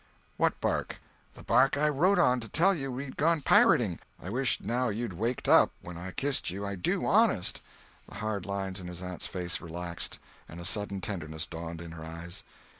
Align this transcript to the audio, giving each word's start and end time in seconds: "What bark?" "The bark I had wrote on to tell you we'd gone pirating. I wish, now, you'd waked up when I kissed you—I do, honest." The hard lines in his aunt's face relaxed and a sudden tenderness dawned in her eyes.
"What 0.35 0.59
bark?" 0.59 0.99
"The 1.35 1.43
bark 1.43 1.77
I 1.77 1.83
had 1.83 1.99
wrote 1.99 2.17
on 2.17 2.39
to 2.39 2.47
tell 2.47 2.73
you 2.73 2.91
we'd 2.91 3.17
gone 3.17 3.41
pirating. 3.41 3.99
I 4.19 4.31
wish, 4.31 4.59
now, 4.59 4.89
you'd 4.89 5.13
waked 5.13 5.47
up 5.47 5.73
when 5.83 5.95
I 5.95 6.09
kissed 6.09 6.49
you—I 6.49 6.73
do, 6.73 7.05
honest." 7.05 7.61
The 8.09 8.15
hard 8.15 8.47
lines 8.47 8.79
in 8.79 8.87
his 8.87 9.03
aunt's 9.03 9.27
face 9.27 9.61
relaxed 9.61 10.17
and 10.49 10.59
a 10.59 10.65
sudden 10.65 11.01
tenderness 11.01 11.45
dawned 11.45 11.81
in 11.81 11.91
her 11.91 12.03
eyes. 12.03 12.43